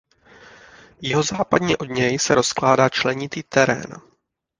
[1.01, 3.93] Jihozápadně od něj se rozkládá členitý terén.